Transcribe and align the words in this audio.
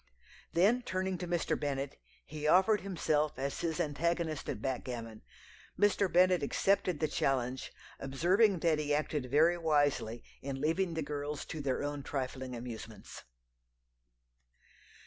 "Then 0.53 0.81
turning 0.81 1.19
to 1.19 1.27
Mr. 1.27 1.55
Bennet, 1.55 1.95
he 2.25 2.47
offered 2.47 2.81
himself 2.81 3.37
as 3.37 3.59
his 3.59 3.79
antagonist 3.79 4.49
at 4.49 4.59
backgammon. 4.59 5.21
Mr. 5.77 6.11
Bennet 6.11 6.41
accepted 6.41 6.99
the 6.99 7.07
challenge, 7.07 7.71
observing 7.99 8.61
that 8.61 8.79
he 8.79 8.95
acted 8.95 9.29
very 9.29 9.59
wisely 9.59 10.23
in 10.41 10.59
leaving 10.59 10.95
the 10.95 11.03
girls 11.03 11.45
to 11.45 11.61
their 11.61 11.83
own 11.83 12.01
trifling 12.01 12.55
amusements." 12.55 13.25